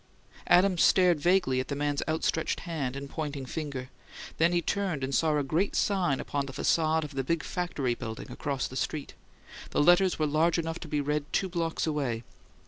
[0.47, 3.89] Adams stared vaguely at the man's outstretched hand and pointing forefinger,
[4.39, 8.31] then turned and saw a great sign upon the facade of the big factory building
[8.31, 9.13] across the street.
[9.69, 12.23] The letters were large enough to be read two blocks away.